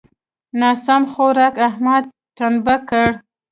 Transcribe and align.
ناسم 0.59 1.01
خوارک؛ 1.11 1.55
احمد 1.69 2.03
ټمبه 2.37 2.75
کړ. 2.89 3.07